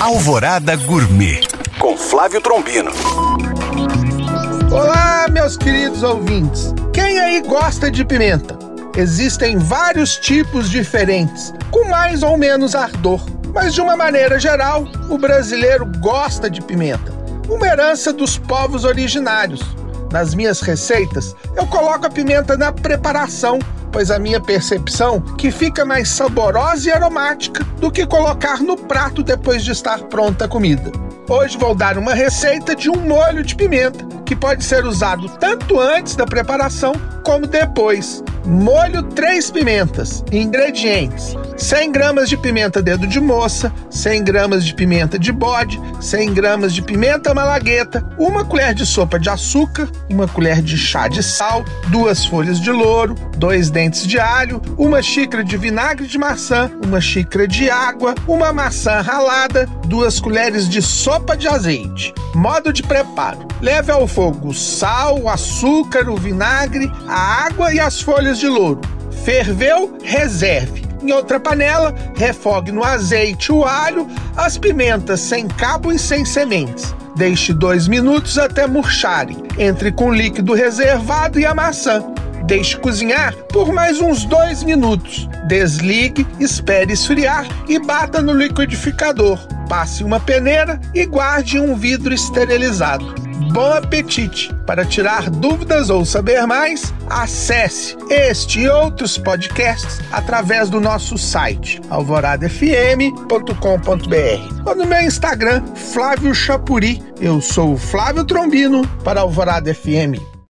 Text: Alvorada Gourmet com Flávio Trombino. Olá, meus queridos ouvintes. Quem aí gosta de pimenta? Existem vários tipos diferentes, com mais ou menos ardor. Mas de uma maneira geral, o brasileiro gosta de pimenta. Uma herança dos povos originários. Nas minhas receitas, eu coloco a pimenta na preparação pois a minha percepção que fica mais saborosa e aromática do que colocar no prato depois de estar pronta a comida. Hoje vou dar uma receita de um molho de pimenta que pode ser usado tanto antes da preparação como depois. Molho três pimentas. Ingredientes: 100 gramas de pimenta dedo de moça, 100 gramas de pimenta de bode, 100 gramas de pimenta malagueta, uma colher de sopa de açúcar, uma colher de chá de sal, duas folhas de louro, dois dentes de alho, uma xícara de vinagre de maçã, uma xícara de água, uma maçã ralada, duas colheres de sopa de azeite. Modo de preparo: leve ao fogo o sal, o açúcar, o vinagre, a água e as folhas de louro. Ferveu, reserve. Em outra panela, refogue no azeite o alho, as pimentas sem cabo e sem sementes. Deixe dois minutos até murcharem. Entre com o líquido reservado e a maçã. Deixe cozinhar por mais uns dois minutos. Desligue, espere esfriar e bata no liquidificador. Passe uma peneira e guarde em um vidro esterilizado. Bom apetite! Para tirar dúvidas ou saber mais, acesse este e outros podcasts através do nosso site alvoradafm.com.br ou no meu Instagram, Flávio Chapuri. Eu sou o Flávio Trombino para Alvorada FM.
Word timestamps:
Alvorada 0.00 0.74
Gourmet 0.76 1.42
com 1.78 1.94
Flávio 1.94 2.40
Trombino. 2.40 2.90
Olá, 4.72 5.26
meus 5.30 5.58
queridos 5.58 6.02
ouvintes. 6.02 6.72
Quem 6.90 7.18
aí 7.18 7.42
gosta 7.42 7.90
de 7.90 8.02
pimenta? 8.02 8.58
Existem 8.96 9.58
vários 9.58 10.16
tipos 10.16 10.70
diferentes, 10.70 11.52
com 11.70 11.86
mais 11.90 12.22
ou 12.22 12.38
menos 12.38 12.74
ardor. 12.74 13.20
Mas 13.52 13.74
de 13.74 13.82
uma 13.82 13.94
maneira 13.94 14.40
geral, 14.40 14.86
o 15.10 15.18
brasileiro 15.18 15.84
gosta 15.98 16.48
de 16.48 16.62
pimenta. 16.62 17.12
Uma 17.46 17.66
herança 17.66 18.10
dos 18.10 18.38
povos 18.38 18.86
originários. 18.86 19.60
Nas 20.10 20.34
minhas 20.34 20.62
receitas, 20.62 21.36
eu 21.54 21.66
coloco 21.66 22.06
a 22.06 22.10
pimenta 22.10 22.56
na 22.56 22.72
preparação 22.72 23.58
pois 23.92 24.10
a 24.10 24.18
minha 24.18 24.40
percepção 24.40 25.20
que 25.20 25.50
fica 25.50 25.84
mais 25.84 26.08
saborosa 26.08 26.88
e 26.88 26.92
aromática 26.92 27.64
do 27.78 27.90
que 27.90 28.06
colocar 28.06 28.60
no 28.60 28.76
prato 28.76 29.22
depois 29.22 29.64
de 29.64 29.72
estar 29.72 29.98
pronta 30.04 30.44
a 30.44 30.48
comida. 30.48 30.90
Hoje 31.28 31.56
vou 31.56 31.74
dar 31.74 31.96
uma 31.96 32.12
receita 32.12 32.74
de 32.74 32.90
um 32.90 32.96
molho 32.96 33.44
de 33.44 33.54
pimenta 33.54 34.04
que 34.24 34.34
pode 34.34 34.64
ser 34.64 34.84
usado 34.84 35.28
tanto 35.38 35.78
antes 35.78 36.16
da 36.16 36.24
preparação 36.24 36.92
como 37.24 37.46
depois. 37.46 38.22
Molho 38.44 39.02
três 39.02 39.50
pimentas. 39.50 40.24
Ingredientes: 40.32 41.36
100 41.60 41.92
gramas 41.92 42.28
de 42.30 42.38
pimenta 42.38 42.80
dedo 42.80 43.06
de 43.06 43.20
moça, 43.20 43.70
100 43.90 44.24
gramas 44.24 44.64
de 44.64 44.74
pimenta 44.74 45.18
de 45.18 45.30
bode, 45.30 45.78
100 46.00 46.32
gramas 46.32 46.72
de 46.72 46.80
pimenta 46.80 47.34
malagueta, 47.34 48.02
uma 48.18 48.46
colher 48.46 48.72
de 48.72 48.86
sopa 48.86 49.20
de 49.20 49.28
açúcar, 49.28 49.86
uma 50.08 50.26
colher 50.26 50.62
de 50.62 50.78
chá 50.78 51.06
de 51.06 51.22
sal, 51.22 51.62
duas 51.88 52.24
folhas 52.24 52.58
de 52.58 52.72
louro, 52.72 53.14
dois 53.36 53.68
dentes 53.68 54.06
de 54.06 54.18
alho, 54.18 54.60
uma 54.78 55.02
xícara 55.02 55.44
de 55.44 55.58
vinagre 55.58 56.06
de 56.06 56.16
maçã, 56.16 56.70
uma 56.82 56.98
xícara 56.98 57.46
de 57.46 57.68
água, 57.68 58.14
uma 58.26 58.54
maçã 58.54 59.02
ralada, 59.02 59.66
duas 59.84 60.18
colheres 60.18 60.66
de 60.66 60.80
sopa 60.80 61.36
de 61.36 61.46
azeite. 61.46 62.14
Modo 62.34 62.72
de 62.72 62.82
preparo: 62.82 63.46
leve 63.60 63.92
ao 63.92 64.08
fogo 64.08 64.48
o 64.48 64.54
sal, 64.54 65.20
o 65.20 65.28
açúcar, 65.28 66.08
o 66.08 66.16
vinagre, 66.16 66.90
a 67.06 67.44
água 67.44 67.72
e 67.72 67.78
as 67.78 68.00
folhas 68.00 68.38
de 68.38 68.48
louro. 68.48 68.80
Ferveu, 69.24 69.98
reserve. 70.02 70.89
Em 71.02 71.12
outra 71.12 71.40
panela, 71.40 71.94
refogue 72.14 72.70
no 72.70 72.84
azeite 72.84 73.50
o 73.50 73.64
alho, 73.64 74.06
as 74.36 74.58
pimentas 74.58 75.20
sem 75.20 75.48
cabo 75.48 75.92
e 75.92 75.98
sem 75.98 76.24
sementes. 76.24 76.94
Deixe 77.16 77.52
dois 77.52 77.88
minutos 77.88 78.38
até 78.38 78.66
murcharem. 78.66 79.36
Entre 79.58 79.90
com 79.92 80.08
o 80.08 80.14
líquido 80.14 80.54
reservado 80.54 81.38
e 81.38 81.46
a 81.46 81.54
maçã. 81.54 82.04
Deixe 82.44 82.76
cozinhar 82.76 83.34
por 83.52 83.72
mais 83.72 84.00
uns 84.00 84.24
dois 84.24 84.62
minutos. 84.62 85.28
Desligue, 85.46 86.26
espere 86.38 86.92
esfriar 86.92 87.46
e 87.68 87.78
bata 87.78 88.22
no 88.22 88.32
liquidificador. 88.32 89.38
Passe 89.70 90.02
uma 90.02 90.18
peneira 90.18 90.80
e 90.92 91.06
guarde 91.06 91.56
em 91.56 91.60
um 91.60 91.76
vidro 91.76 92.12
esterilizado. 92.12 93.14
Bom 93.52 93.72
apetite! 93.72 94.52
Para 94.66 94.84
tirar 94.84 95.30
dúvidas 95.30 95.90
ou 95.90 96.04
saber 96.04 96.44
mais, 96.44 96.92
acesse 97.08 97.96
este 98.10 98.62
e 98.62 98.68
outros 98.68 99.16
podcasts 99.16 100.00
através 100.10 100.68
do 100.68 100.80
nosso 100.80 101.16
site 101.16 101.80
alvoradafm.com.br 101.88 104.68
ou 104.68 104.74
no 104.74 104.86
meu 104.86 105.02
Instagram, 105.02 105.62
Flávio 105.76 106.34
Chapuri. 106.34 107.00
Eu 107.20 107.40
sou 107.40 107.74
o 107.74 107.78
Flávio 107.78 108.24
Trombino 108.24 108.84
para 109.04 109.20
Alvorada 109.20 109.72
FM. 109.72 110.29